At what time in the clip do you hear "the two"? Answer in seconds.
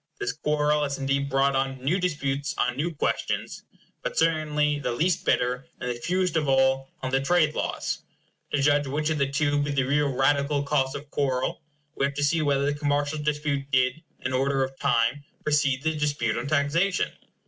9.19-9.61